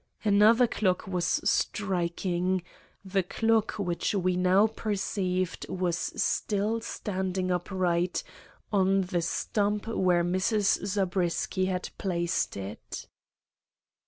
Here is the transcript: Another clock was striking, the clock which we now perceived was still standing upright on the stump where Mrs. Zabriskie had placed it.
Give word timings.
Another 0.23 0.65
clock 0.65 1.05
was 1.05 1.27
striking, 1.47 2.63
the 3.05 3.21
clock 3.21 3.73
which 3.73 4.15
we 4.15 4.35
now 4.35 4.65
perceived 4.65 5.69
was 5.69 5.95
still 5.95 6.81
standing 6.81 7.51
upright 7.51 8.23
on 8.73 9.01
the 9.01 9.21
stump 9.21 9.85
where 9.87 10.23
Mrs. 10.23 10.83
Zabriskie 10.87 11.65
had 11.65 11.91
placed 11.99 12.57
it. 12.57 13.05